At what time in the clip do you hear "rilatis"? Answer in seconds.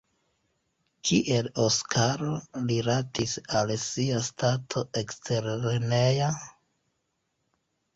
2.73-3.37